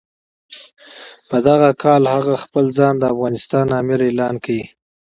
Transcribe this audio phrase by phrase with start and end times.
[1.29, 4.57] په دغه کال هغه خپل ځان د افغانستان امیر اعلان کړ.